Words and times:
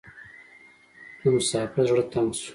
د 1.19 1.21
مسافر 1.35 1.83
زړه 1.89 2.03
تنګ 2.13 2.29
شو. 2.41 2.49